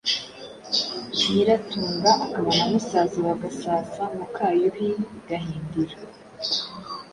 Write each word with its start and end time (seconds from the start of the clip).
Nyiratunga 1.25 2.09
akaba 2.25 2.49
na 2.57 2.65
musaza 2.71 3.17
wa 3.27 3.35
Gasasa 3.41 4.03
Muka 4.17 4.45
Yuhi 4.61 4.89
Gahindiro. 5.27 5.97